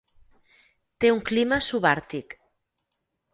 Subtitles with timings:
[1.05, 2.35] Té un clima subàrtic.